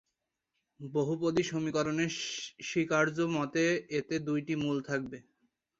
বহুপদী 0.79 1.43
সমীকরণের 1.43 2.11
স্বীকার্য 2.69 3.17
মতে 3.35 3.65
এতে 3.97 4.15
দুইটি 4.27 4.53
মূল 4.63 4.77
থাকবে। 4.89 5.17